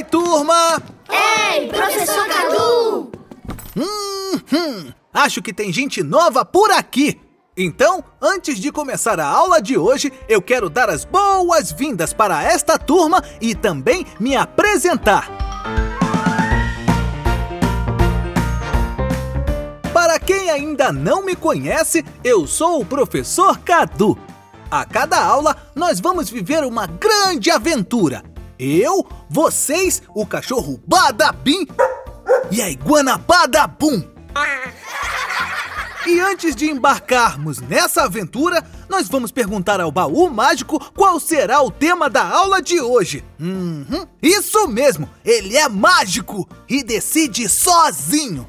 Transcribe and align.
Oi, 0.00 0.04
turma! 0.04 0.82
Ei, 1.10 1.68
professor 1.68 2.26
Cadu! 2.26 3.12
Hum, 3.76 4.40
hum, 4.50 4.92
acho 5.12 5.42
que 5.42 5.52
tem 5.52 5.70
gente 5.70 6.02
nova 6.02 6.42
por 6.42 6.70
aqui. 6.70 7.20
Então, 7.54 8.02
antes 8.18 8.58
de 8.58 8.72
começar 8.72 9.20
a 9.20 9.26
aula 9.26 9.60
de 9.60 9.76
hoje, 9.76 10.10
eu 10.26 10.40
quero 10.40 10.70
dar 10.70 10.88
as 10.88 11.04
boas-vindas 11.04 12.14
para 12.14 12.42
esta 12.42 12.78
turma 12.78 13.22
e 13.42 13.54
também 13.54 14.06
me 14.18 14.34
apresentar. 14.34 15.28
Para 19.92 20.18
quem 20.18 20.48
ainda 20.48 20.90
não 20.90 21.22
me 21.22 21.36
conhece, 21.36 22.02
eu 22.24 22.46
sou 22.46 22.80
o 22.80 22.86
professor 22.86 23.58
Cadu. 23.58 24.18
A 24.70 24.86
cada 24.86 25.22
aula, 25.22 25.54
nós 25.74 26.00
vamos 26.00 26.30
viver 26.30 26.64
uma 26.64 26.86
grande 26.86 27.50
aventura. 27.50 28.29
Eu, 28.62 29.06
vocês, 29.30 30.02
o 30.14 30.26
cachorro 30.26 30.78
Badabim 30.86 31.66
e 32.50 32.60
a 32.60 32.68
iguana 32.68 33.16
Badabum. 33.16 34.04
E 36.06 36.20
antes 36.20 36.54
de 36.54 36.68
embarcarmos 36.68 37.60
nessa 37.60 38.02
aventura, 38.02 38.62
nós 38.86 39.08
vamos 39.08 39.30
perguntar 39.30 39.80
ao 39.80 39.90
baú 39.90 40.28
mágico 40.28 40.78
qual 40.92 41.18
será 41.18 41.62
o 41.62 41.70
tema 41.70 42.10
da 42.10 42.22
aula 42.22 42.60
de 42.60 42.78
hoje. 42.78 43.24
Uhum, 43.38 44.06
isso 44.22 44.68
mesmo, 44.68 45.08
ele 45.24 45.56
é 45.56 45.66
mágico 45.66 46.46
e 46.68 46.82
decide 46.82 47.48
sozinho. 47.48 48.46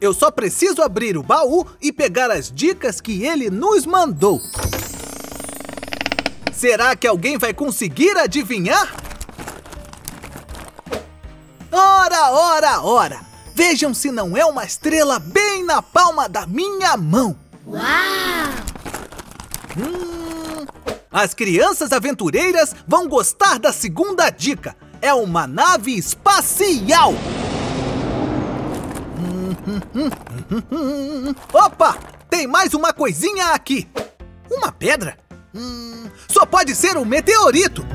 Eu 0.00 0.14
só 0.14 0.30
preciso 0.30 0.82
abrir 0.82 1.16
o 1.16 1.22
baú 1.22 1.66
e 1.82 1.92
pegar 1.92 2.30
as 2.30 2.52
dicas 2.52 3.00
que 3.00 3.24
ele 3.24 3.50
nos 3.50 3.84
mandou. 3.86 4.40
Será 6.56 6.94
que 6.94 7.06
alguém 7.06 7.36
vai 7.36 7.52
conseguir 7.52 8.16
adivinhar? 8.16 8.94
Ora, 11.70 12.30
ora, 12.30 12.80
ora! 12.82 13.20
Vejam 13.54 13.92
se 13.92 14.10
não 14.10 14.36
é 14.36 14.44
uma 14.44 14.64
estrela 14.64 15.18
bem 15.18 15.64
na 15.64 15.82
palma 15.82 16.28
da 16.28 16.46
minha 16.46 16.96
mão. 16.96 17.36
Uau! 17.66 17.82
Hum, 19.76 20.66
as 21.10 21.34
crianças 21.34 21.92
aventureiras 21.92 22.74
vão 22.86 23.08
gostar 23.08 23.58
da 23.58 23.72
segunda 23.72 24.30
dica. 24.30 24.76
É 25.02 25.12
uma 25.12 25.46
nave 25.46 25.96
espacial. 25.96 27.14
Opa! 31.52 31.98
Tem 32.30 32.46
mais 32.46 32.74
uma 32.74 32.92
coisinha 32.92 33.48
aqui. 33.48 33.88
Uma 34.50 34.70
pedra? 34.72 35.23
Hum, 35.54 36.10
só 36.28 36.44
pode 36.44 36.74
ser 36.74 36.96
um 36.96 37.04
meteorito. 37.04 37.86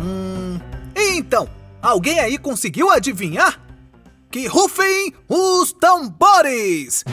Hum, 0.00 0.58
então, 0.94 1.48
Alguém 1.82 2.20
aí 2.20 2.36
conseguiu 2.36 2.90
adivinhar? 2.90 3.58
Que 4.30 4.46
rufem 4.46 5.14
os 5.26 5.72
tambores! 5.72 7.04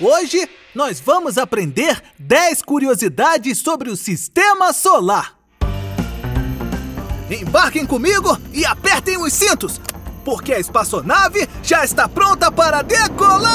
Hoje 0.00 0.48
nós 0.74 0.98
vamos 0.98 1.36
aprender 1.36 2.02
10 2.18 2.62
curiosidades 2.62 3.58
sobre 3.58 3.90
o 3.90 3.96
sistema 3.96 4.72
solar. 4.72 5.36
Embarquem 7.30 7.84
comigo 7.84 8.38
e 8.54 8.64
apertem 8.64 9.18
os 9.18 9.34
cintos, 9.34 9.78
porque 10.28 10.52
a 10.52 10.60
espaçonave 10.60 11.48
já 11.62 11.86
está 11.86 12.06
pronta 12.06 12.52
para 12.52 12.82
decolar! 12.82 13.48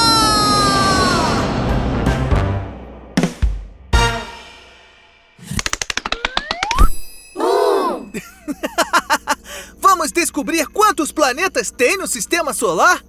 Vamos 9.78 10.12
descobrir 10.12 10.66
quantos 10.66 11.12
planetas 11.12 11.70
tem 11.70 11.96
no 11.96 12.08
sistema 12.08 12.56
solar? 12.56 13.04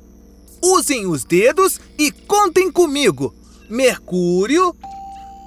Usem 0.63 1.07
os 1.07 1.25
dedos 1.25 1.81
e 1.99 2.13
contem 2.13 2.71
comigo: 2.71 3.35
Mercúrio, 3.71 4.77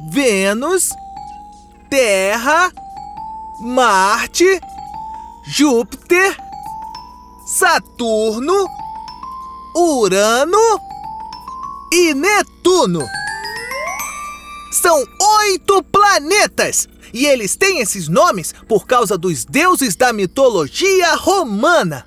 Vênus, 0.10 0.90
Terra, 1.88 2.74
Marte, 3.62 4.60
Júpiter, 5.46 6.47
Saturno, 7.48 8.68
Urano 9.74 10.82
e 11.94 12.14
Netuno. 12.14 13.08
São 14.70 15.02
oito 15.40 15.82
planetas! 15.84 16.90
E 17.14 17.26
eles 17.26 17.56
têm 17.56 17.80
esses 17.80 18.10
nomes 18.10 18.54
por 18.68 18.86
causa 18.86 19.18
dos 19.18 19.46
deuses 19.46 19.96
da 19.96 20.12
mitologia 20.12 21.16
romana. 21.16 22.06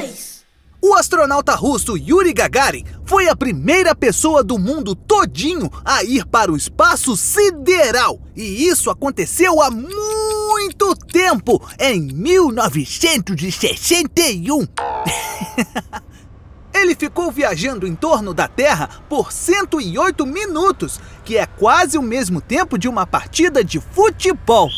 2. 0.00 0.44
O 0.82 0.94
astronauta 0.94 1.54
russo 1.54 1.96
Yuri 1.96 2.32
Gagarin 2.32 2.84
foi 3.06 3.28
a 3.28 3.36
primeira 3.36 3.94
pessoa 3.94 4.42
do 4.42 4.58
mundo 4.58 4.96
todinho 4.96 5.70
a 5.84 6.02
ir 6.02 6.26
para 6.26 6.50
o 6.50 6.56
espaço 6.56 7.16
sideral. 7.16 8.20
E 8.34 8.66
isso 8.66 8.90
aconteceu 8.90 9.62
há 9.62 9.70
muito 9.70 10.39
tempo, 11.12 11.60
em 11.78 12.00
1961. 12.00 14.66
Ele 16.72 16.94
ficou 16.94 17.32
viajando 17.32 17.86
em 17.86 17.94
torno 17.94 18.32
da 18.32 18.48
Terra 18.48 18.88
por 19.08 19.32
108 19.32 20.24
minutos, 20.24 20.98
que 21.24 21.36
é 21.36 21.44
quase 21.44 21.98
o 21.98 22.02
mesmo 22.02 22.40
tempo 22.40 22.78
de 22.78 22.88
uma 22.88 23.06
partida 23.06 23.62
de 23.62 23.78
futebol. 23.80 24.70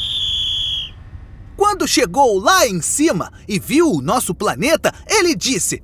Quando 1.57 1.87
chegou 1.87 2.41
lá 2.41 2.67
em 2.67 2.81
cima 2.81 3.31
e 3.47 3.61
viu 3.61 3.91
o 3.91 4.01
nosso 4.01 4.35
planeta, 4.35 4.93
ele 5.07 5.35
disse: 5.35 5.83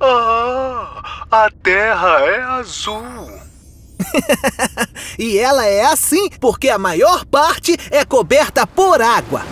Ah, 0.00 1.26
a 1.30 1.50
Terra 1.62 2.20
é 2.20 2.42
azul. 2.42 3.45
e 5.18 5.38
ela 5.38 5.64
é 5.64 5.84
assim 5.84 6.28
porque 6.40 6.68
a 6.68 6.78
maior 6.78 7.24
parte 7.24 7.76
é 7.90 8.04
coberta 8.04 8.64
por 8.66 9.02
água. 9.02 9.42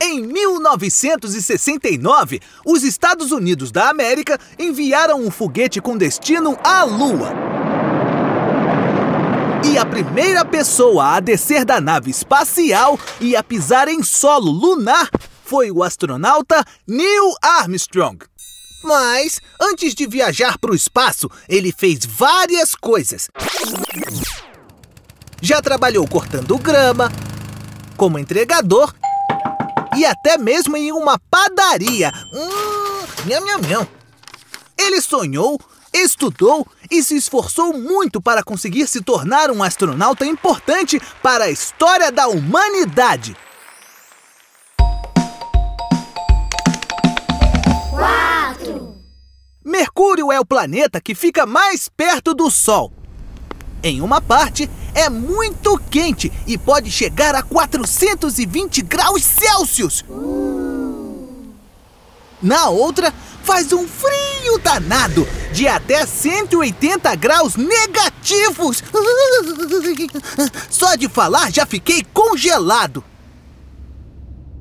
Em 0.00 0.26
1969, 0.26 2.40
os 2.66 2.82
Estados 2.82 3.30
Unidos 3.32 3.72
da 3.72 3.88
América 3.88 4.38
enviaram 4.58 5.18
um 5.18 5.30
foguete 5.30 5.80
com 5.80 5.96
destino 5.96 6.58
à 6.62 6.84
Lua. 6.84 7.32
E 9.64 9.78
a 9.78 9.86
primeira 9.86 10.44
pessoa 10.44 11.14
a 11.14 11.20
descer 11.20 11.64
da 11.64 11.80
nave 11.80 12.10
espacial 12.10 12.98
e 13.20 13.34
a 13.34 13.42
pisar 13.42 13.88
em 13.88 14.02
solo 14.02 14.50
lunar 14.50 15.08
foi 15.52 15.70
o 15.70 15.82
astronauta 15.82 16.64
Neil 16.88 17.34
Armstrong. 17.42 18.24
Mas, 18.82 19.38
antes 19.60 19.94
de 19.94 20.06
viajar 20.06 20.56
para 20.56 20.70
o 20.70 20.74
espaço, 20.74 21.30
ele 21.46 21.70
fez 21.70 22.06
várias 22.06 22.74
coisas. 22.74 23.28
Já 25.42 25.60
trabalhou 25.60 26.08
cortando 26.08 26.56
grama, 26.56 27.12
como 27.98 28.18
entregador 28.18 28.94
e 29.94 30.06
até 30.06 30.38
mesmo 30.38 30.74
em 30.74 30.90
uma 30.90 31.20
padaria. 31.30 32.10
Hum, 32.32 33.28
nham, 33.28 33.44
nham, 33.44 33.60
nham. 33.60 33.88
Ele 34.78 35.02
sonhou, 35.02 35.60
estudou 35.92 36.66
e 36.90 37.02
se 37.02 37.14
esforçou 37.14 37.74
muito 37.74 38.22
para 38.22 38.42
conseguir 38.42 38.86
se 38.86 39.02
tornar 39.02 39.50
um 39.50 39.62
astronauta 39.62 40.24
importante 40.24 40.98
para 41.22 41.44
a 41.44 41.50
história 41.50 42.10
da 42.10 42.26
humanidade. 42.26 43.36
Mercúrio 50.02 50.32
é 50.32 50.40
o 50.40 50.44
planeta 50.44 51.00
que 51.00 51.14
fica 51.14 51.46
mais 51.46 51.88
perto 51.88 52.34
do 52.34 52.50
Sol. 52.50 52.92
Em 53.84 54.00
uma 54.00 54.20
parte, 54.20 54.68
é 54.96 55.08
muito 55.08 55.78
quente 55.78 56.30
e 56.44 56.58
pode 56.58 56.90
chegar 56.90 57.36
a 57.36 57.42
420 57.42 58.82
graus 58.82 59.22
Celsius. 59.22 60.04
Na 62.42 62.68
outra, 62.68 63.14
faz 63.44 63.72
um 63.72 63.86
frio 63.86 64.58
danado 64.58 65.24
de 65.52 65.68
até 65.68 66.04
180 66.04 67.14
graus 67.14 67.54
negativos. 67.54 68.82
Só 70.68 70.96
de 70.96 71.08
falar 71.08 71.52
já 71.52 71.64
fiquei 71.64 72.04
congelado. 72.12 73.04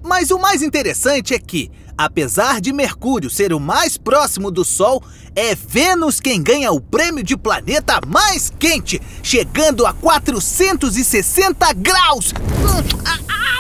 Mas 0.04 0.30
o 0.30 0.38
mais 0.38 0.62
interessante 0.62 1.34
é 1.34 1.40
que, 1.40 1.72
Apesar 1.98 2.60
de 2.62 2.74
Mercúrio 2.74 3.30
ser 3.30 3.54
o 3.54 3.60
mais 3.60 3.98
próximo 3.98 4.50
do 4.50 4.66
Sol, 4.66 5.04
é 5.36 5.56
Vênus 5.56 6.20
quem 6.20 6.42
ganha 6.42 6.72
o 6.72 6.82
prêmio 6.82 7.24
de 7.24 7.38
planeta 7.38 8.00
mais 8.08 8.52
quente, 8.60 9.02
chegando 9.24 9.86
a 9.86 9.94
460 9.94 11.74
graus. 11.74 12.34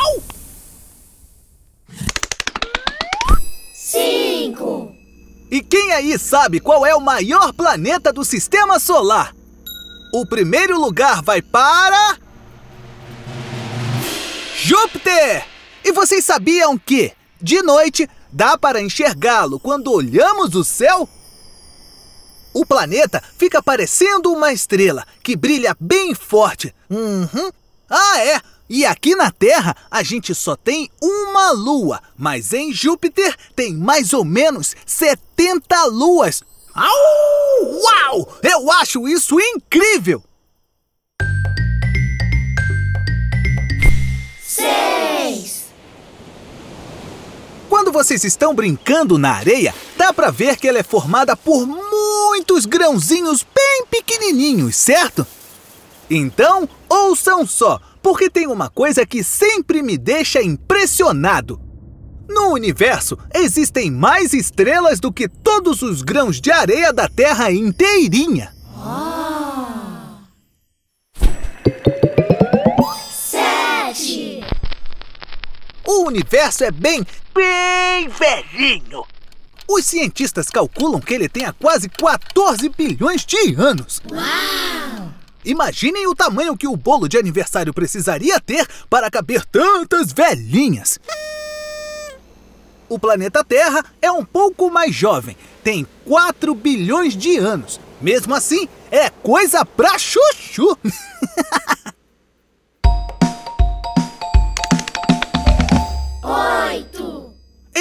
Au! 0.04 0.24
Cinco. 3.74 4.96
E 5.50 5.62
quem 5.62 5.92
aí 5.92 6.18
sabe 6.18 6.60
qual 6.60 6.86
é 6.86 6.96
o 6.96 7.02
maior 7.02 7.52
planeta 7.52 8.14
do 8.14 8.24
sistema 8.24 8.80
solar? 8.80 9.36
O 10.14 10.26
primeiro 10.26 10.80
lugar 10.80 11.22
vai 11.22 11.42
para. 11.42 12.18
Júpiter! 14.56 15.46
E 15.84 15.92
vocês 15.92 16.24
sabiam 16.24 16.78
que, 16.78 17.12
de 17.42 17.62
noite, 17.62 18.08
dá 18.32 18.58
para 18.58 18.82
enxergá-lo 18.82 19.60
quando 19.60 19.92
olhamos 19.92 20.56
o 20.56 20.64
céu? 20.64 21.08
O 22.54 22.66
planeta 22.66 23.24
fica 23.38 23.64
parecendo 23.64 24.32
uma 24.32 24.52
estrela 24.52 25.06
que 25.24 25.36
brilha 25.36 25.76
bem 25.80 26.14
forte. 26.14 26.74
Uhum. 26.90 27.52
Ah, 27.90 28.20
é! 28.20 28.42
E 28.70 28.86
aqui 28.86 29.16
na 29.16 29.32
Terra 29.32 29.76
a 29.90 30.02
gente 30.02 30.34
só 30.34 30.56
tem 30.56 30.90
uma 31.02 31.52
lua, 31.52 32.02
mas 32.18 32.54
em 32.54 32.72
Júpiter 32.74 33.36
tem 33.56 33.76
mais 33.76 34.14
ou 34.14 34.24
menos 34.24 34.76
70 34.86 35.86
luas. 35.86 36.42
Au! 36.74 36.90
Uau! 37.64 38.38
Eu 38.42 38.72
acho 38.72 39.08
isso 39.08 39.40
incrível! 39.40 40.24
Quando 47.92 48.06
vocês 48.06 48.24
estão 48.24 48.56
brincando 48.56 49.18
na 49.18 49.34
areia, 49.34 49.76
dá 49.98 50.14
pra 50.14 50.32
ver 50.32 50.56
que 50.56 50.66
ela 50.66 50.80
é 50.80 50.84
formada 50.84 51.36
por 51.36 51.68
muitos 51.68 52.66
grãozinhos 52.66 53.46
bem 53.54 53.86
pequenininhos, 53.92 54.78
certo? 54.78 55.28
Então, 56.10 56.70
ouçam 56.88 57.46
só, 57.46 57.82
porque 58.02 58.30
tem 58.30 58.48
uma 58.48 58.70
coisa 58.70 59.06
que 59.06 59.22
sempre 59.26 59.84
me 59.84 59.98
deixa 59.98 60.42
impressionado. 60.42 61.60
No 62.30 62.54
universo 62.54 63.18
existem 63.36 63.92
mais 63.92 64.32
estrelas 64.32 65.02
do 65.02 65.12
que 65.12 65.28
todos 65.28 65.82
os 65.82 66.02
grãos 66.02 66.40
de 66.40 66.50
areia 66.50 66.94
da 66.94 67.10
Terra 67.10 67.52
inteirinha. 67.52 68.54
Universo 76.12 76.64
é 76.64 76.72
bem, 76.72 77.06
bem 77.34 78.10
velhinho. 78.10 79.04
Os 79.68 79.86
cientistas 79.86 80.50
calculam 80.50 81.00
que 81.00 81.14
ele 81.14 81.30
tenha 81.30 81.54
quase 81.54 81.88
14 81.88 82.68
bilhões 82.70 83.26
de 83.26 83.56
anos. 83.56 84.02
Imaginem 85.46 86.08
o 86.08 86.14
tamanho 86.14 86.58
que 86.58 86.68
o 86.68 86.76
bolo 86.76 87.08
de 87.08 87.18
aniversário 87.18 87.74
precisaria 87.74 88.40
ter 88.40 88.68
para 88.90 89.10
caber 89.10 89.46
tantas 89.46 90.12
velhinhas. 90.12 91.00
O 92.90 93.00
planeta 93.00 93.44
Terra 93.44 93.86
é 94.02 94.12
um 94.12 94.26
pouco 94.26 94.70
mais 94.70 94.94
jovem, 94.94 95.38
tem 95.64 95.88
4 96.06 96.54
bilhões 96.54 97.16
de 97.16 97.38
anos. 97.38 97.80
Mesmo 98.02 98.36
assim, 98.36 98.68
é 98.92 99.10
coisa 99.10 99.64
pra 99.64 99.98
chuchu. 99.98 100.78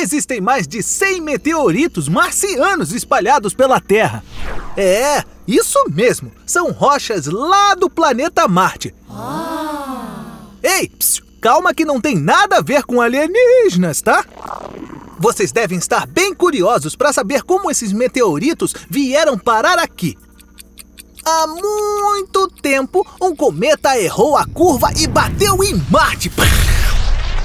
Existem 0.00 0.40
mais 0.40 0.66
de 0.66 0.82
100 0.82 1.20
meteoritos 1.20 2.08
marcianos 2.08 2.92
espalhados 2.92 3.52
pela 3.52 3.78
Terra. 3.80 4.24
É, 4.74 5.22
isso 5.46 5.78
mesmo. 5.90 6.32
São 6.46 6.72
rochas 6.72 7.26
lá 7.26 7.74
do 7.74 7.90
planeta 7.90 8.48
Marte. 8.48 8.94
Ei, 10.62 10.88
psiu, 10.88 11.22
calma 11.38 11.74
que 11.74 11.84
não 11.84 12.00
tem 12.00 12.16
nada 12.16 12.56
a 12.56 12.62
ver 12.62 12.84
com 12.84 12.98
alienígenas, 13.00 14.00
tá? 14.00 14.24
Vocês 15.18 15.52
devem 15.52 15.78
estar 15.78 16.06
bem 16.06 16.34
curiosos 16.34 16.96
para 16.96 17.12
saber 17.12 17.42
como 17.42 17.70
esses 17.70 17.92
meteoritos 17.92 18.74
vieram 18.88 19.38
parar 19.38 19.78
aqui. 19.78 20.16
Há 21.22 21.46
muito 21.46 22.48
tempo, 22.62 23.06
um 23.20 23.36
cometa 23.36 23.98
errou 23.98 24.34
a 24.34 24.46
curva 24.46 24.90
e 24.96 25.06
bateu 25.06 25.62
em 25.62 25.74
Marte. 25.90 26.32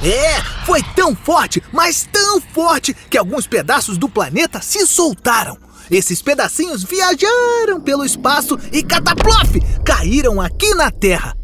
É, 0.02 0.55
foi 0.66 0.82
tão 0.96 1.16
forte, 1.16 1.62
mas 1.72 2.10
tão 2.12 2.42
forte, 2.42 2.94
que 3.10 3.18
alguns 3.18 3.46
pedaços 3.46 3.98
do 3.98 4.10
planeta 4.10 4.62
se 4.62 4.86
soltaram. 4.88 5.58
Esses 5.92 6.22
pedacinhos 6.22 6.84
viajaram 6.84 7.80
pelo 7.80 8.04
espaço 8.04 8.58
e 8.72 8.82
cataplof, 8.82 9.60
caíram 9.86 10.42
aqui 10.42 10.74
na 10.74 10.90
Terra. 10.90 11.38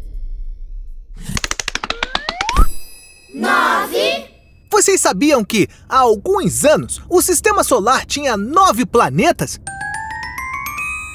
Nove. 3.32 4.32
Vocês 4.70 5.00
sabiam 5.00 5.44
que, 5.44 5.68
há 5.88 5.98
alguns 5.98 6.64
anos, 6.64 7.00
o 7.08 7.22
sistema 7.22 7.62
solar 7.62 8.04
tinha 8.04 8.36
nove 8.36 8.84
planetas? 8.84 9.60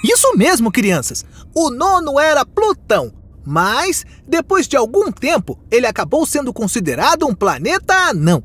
Isso 0.05 0.37
mesmo, 0.37 0.71
crianças! 0.71 1.25
O 1.53 1.69
nono 1.69 2.19
era 2.19 2.45
Plutão, 2.45 3.11
mas, 3.47 4.05
depois 4.27 4.67
de 4.67 4.75
algum 4.75 5.09
tempo, 5.09 5.57
ele 5.71 5.87
acabou 5.87 6.25
sendo 6.25 6.51
considerado 6.51 7.25
um 7.25 7.33
planeta 7.33 7.93
anão. 8.09 8.43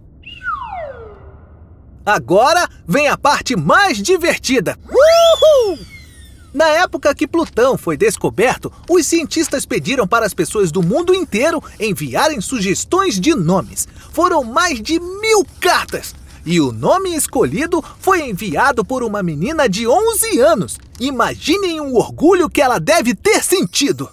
Agora 2.07 2.69
vem 2.87 3.09
a 3.09 3.19
parte 3.19 3.57
mais 3.57 3.99
divertida. 3.99 4.79
Uhul! 4.87 5.79
Na 6.55 6.69
época 6.69 7.13
que 7.17 7.27
Plutão 7.27 7.77
foi 7.77 7.97
descoberto, 7.97 8.73
os 8.89 9.05
cientistas 9.05 9.67
pediram 9.67 10.07
para 10.07 10.25
as 10.25 10.33
pessoas 10.33 10.71
do 10.71 10.83
mundo 10.83 11.13
inteiro 11.13 11.61
enviarem 11.81 12.41
sugestões 12.41 13.19
de 13.19 13.35
nomes. 13.35 13.89
Foram 14.13 14.45
mais 14.45 14.81
de 14.81 15.01
mil 15.01 15.45
cartas. 15.59 16.15
E 16.47 16.61
o 16.61 16.71
nome 16.71 17.17
escolhido 17.17 17.83
foi 17.99 18.29
enviado 18.29 18.85
por 18.85 19.03
uma 19.03 19.21
menina 19.21 19.69
de 19.69 19.85
11 19.85 20.39
anos. 20.39 20.79
Imaginem 21.01 21.81
o 21.81 21.97
orgulho 21.97 22.49
que 22.49 22.63
ela 22.63 22.79
deve 22.79 23.17
ter 23.17 23.43
sentido. 23.43 24.09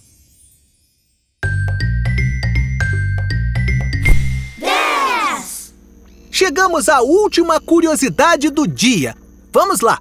Chegamos 6.49 6.89
à 6.89 6.99
última 7.01 7.59
curiosidade 7.59 8.49
do 8.49 8.67
dia. 8.67 9.15
Vamos 9.53 9.81
lá! 9.81 9.99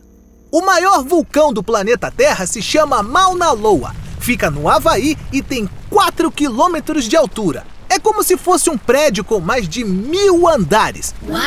O 0.51 0.63
maior 0.63 1.05
vulcão 1.05 1.53
do 1.53 1.63
planeta 1.63 2.11
Terra 2.11 2.47
se 2.47 2.63
chama 2.63 3.03
Mauna 3.03 3.53
Loa. 3.53 3.95
Fica 4.19 4.51
no 4.51 4.67
Havaí 4.67 5.15
e 5.31 5.43
tem 5.43 5.69
4 5.91 6.33
quilômetros 6.33 7.05
de 7.05 7.19
altura. 7.19 7.67
É 7.87 7.99
como 7.99 8.23
se 8.23 8.39
fosse 8.39 8.71
um 8.71 8.79
prédio 8.79 9.23
com 9.25 9.41
mais 9.41 9.69
de 9.69 9.85
mil 9.85 10.49
andares. 10.49 11.15
Uau. 11.29 11.39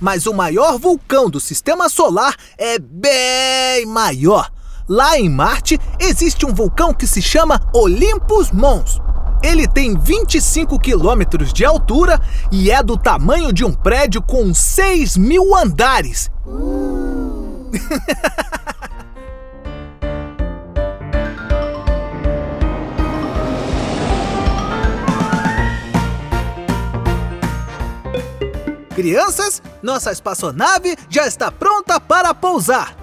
Mas 0.00 0.24
o 0.24 0.32
maior 0.32 0.78
vulcão 0.78 1.28
do 1.28 1.38
sistema 1.38 1.90
solar 1.90 2.34
é 2.56 2.78
bem 2.78 3.84
maior. 3.84 4.50
Lá 4.88 5.18
em 5.18 5.28
Marte 5.28 5.78
existe 6.00 6.46
um 6.46 6.54
vulcão 6.54 6.94
que 6.94 7.06
se 7.06 7.20
chama 7.20 7.60
Olympus 7.74 8.50
Mons. 8.50 9.02
Ele 9.46 9.68
tem 9.68 9.96
25 9.96 10.76
quilômetros 10.76 11.52
de 11.52 11.64
altura 11.64 12.20
e 12.50 12.68
é 12.68 12.82
do 12.82 12.98
tamanho 12.98 13.52
de 13.52 13.64
um 13.64 13.72
prédio 13.72 14.20
com 14.20 14.52
6 14.52 15.16
mil 15.16 15.54
andares. 15.54 16.28
Crianças, 28.96 29.62
nossa 29.80 30.10
espaçonave 30.10 30.96
já 31.08 31.24
está 31.24 31.52
pronta 31.52 32.00
para 32.00 32.34
pousar. 32.34 32.96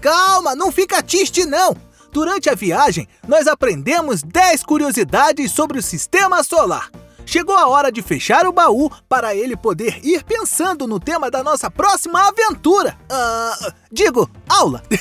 Calma, 0.00 0.56
não 0.56 0.72
fica 0.72 1.00
triste 1.00 1.46
não. 1.46 1.76
Durante 2.12 2.50
a 2.50 2.54
viagem, 2.54 3.06
nós 3.26 3.46
aprendemos 3.46 4.22
10 4.22 4.64
curiosidades 4.64 5.52
sobre 5.52 5.78
o 5.78 5.82
sistema 5.82 6.42
solar. 6.42 6.90
Chegou 7.24 7.56
a 7.56 7.68
hora 7.68 7.92
de 7.92 8.02
fechar 8.02 8.44
o 8.48 8.52
baú 8.52 8.90
para 9.08 9.32
ele 9.36 9.56
poder 9.56 10.04
ir 10.04 10.24
pensando 10.24 10.88
no 10.88 10.98
tema 10.98 11.30
da 11.30 11.44
nossa 11.44 11.70
próxima 11.70 12.26
aventura. 12.26 12.98
Ah, 13.08 13.72
digo, 13.92 14.28
aula. 14.48 14.82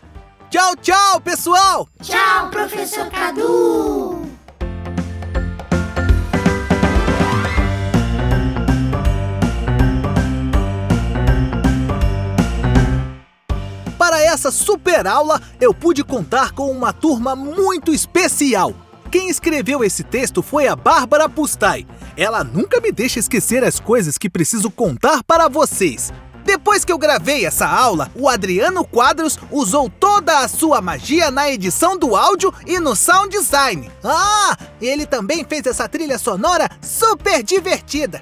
Tchau, 0.49 0.75
tchau, 0.81 1.21
pessoal! 1.21 1.87
Tchau, 2.01 2.49
professor 2.49 3.09
Cadu. 3.09 4.29
Para 13.97 14.19
essa 14.19 14.51
super 14.51 15.07
aula, 15.07 15.41
eu 15.61 15.73
pude 15.73 16.03
contar 16.03 16.51
com 16.51 16.69
uma 16.69 16.91
turma 16.91 17.33
muito 17.33 17.93
especial. 17.93 18.73
Quem 19.09 19.29
escreveu 19.29 19.85
esse 19.85 20.03
texto 20.03 20.41
foi 20.41 20.67
a 20.67 20.75
Bárbara 20.75 21.29
Pustai. 21.29 21.87
Ela 22.21 22.43
nunca 22.43 22.79
me 22.79 22.91
deixa 22.91 23.17
esquecer 23.17 23.63
as 23.63 23.79
coisas 23.79 24.15
que 24.15 24.29
preciso 24.29 24.69
contar 24.69 25.23
para 25.23 25.49
vocês. 25.49 26.13
Depois 26.45 26.85
que 26.85 26.91
eu 26.91 26.97
gravei 26.99 27.47
essa 27.47 27.65
aula, 27.65 28.11
o 28.13 28.29
Adriano 28.29 28.85
Quadros 28.85 29.39
usou 29.49 29.89
toda 29.89 30.37
a 30.37 30.47
sua 30.47 30.83
magia 30.83 31.31
na 31.31 31.49
edição 31.49 31.97
do 31.97 32.15
áudio 32.15 32.53
e 32.67 32.79
no 32.79 32.95
sound 32.95 33.35
design. 33.35 33.89
Ah, 34.03 34.55
ele 34.79 35.07
também 35.07 35.43
fez 35.43 35.65
essa 35.65 35.89
trilha 35.89 36.19
sonora 36.19 36.69
super 36.79 37.41
divertida. 37.41 38.21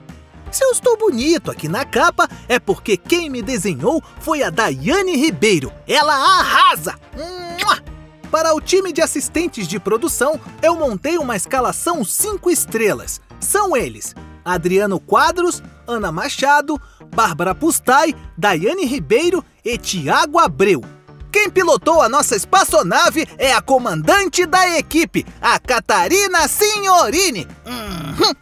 Se 0.49 0.63
eu 0.63 0.71
estou 0.71 0.97
bonito 0.97 1.51
aqui 1.51 1.67
na 1.67 1.83
capa, 1.83 2.29
é 2.47 2.57
porque 2.57 2.95
quem 2.95 3.29
me 3.29 3.41
desenhou 3.41 4.01
foi 4.21 4.43
a 4.43 4.49
Daiane 4.49 5.17
Ribeiro. 5.17 5.73
Ela 5.85 6.13
arrasa! 6.15 6.95
Mua! 7.17 7.88
Para 8.31 8.53
o 8.53 8.61
time 8.61 8.93
de 8.93 9.01
assistentes 9.01 9.67
de 9.67 9.79
produção, 9.79 10.39
eu 10.61 10.75
montei 10.75 11.17
uma 11.17 11.35
escalação 11.35 12.03
5 12.03 12.51
estrelas. 12.51 13.19
São 13.39 13.75
eles: 13.75 14.15
Adriano 14.45 14.99
Quadros, 14.99 15.63
Ana 15.87 16.11
Machado, 16.11 16.79
Bárbara 17.15 17.55
Pustai, 17.55 18.15
Daiane 18.37 18.85
Ribeiro 18.85 19.43
e 19.65 19.77
Tiago 19.77 20.37
Abreu. 20.37 20.83
Quem 21.31 21.49
pilotou 21.49 22.01
a 22.01 22.09
nossa 22.09 22.35
espaçonave 22.35 23.27
é 23.37 23.53
a 23.53 23.61
comandante 23.61 24.45
da 24.45 24.77
equipe, 24.77 25.25
a 25.41 25.59
Catarina 25.59 26.47
Signorini. 26.47 27.47
Uhum. 27.65 28.33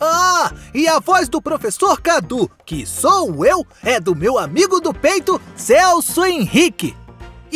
Ah, 0.00 0.52
e 0.74 0.86
a 0.86 0.98
voz 0.98 1.28
do 1.28 1.40
professor 1.40 2.00
Cadu, 2.00 2.50
que 2.66 2.84
sou 2.84 3.46
eu, 3.46 3.66
é 3.82 3.98
do 3.98 4.14
meu 4.14 4.38
amigo 4.38 4.80
do 4.80 4.92
peito, 4.92 5.40
Celso 5.56 6.24
Henrique. 6.24 6.94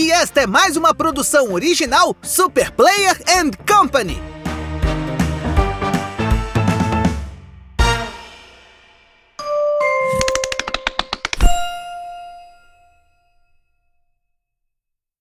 E 0.00 0.12
esta 0.12 0.42
é 0.42 0.46
mais 0.46 0.76
uma 0.76 0.94
produção 0.94 1.52
original 1.52 2.16
Super 2.22 2.70
Player 2.70 3.20
and 3.28 3.50
Company. 3.66 4.22